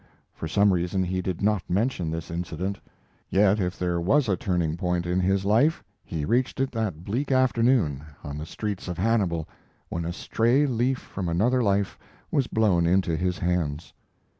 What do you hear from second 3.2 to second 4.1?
Yet if there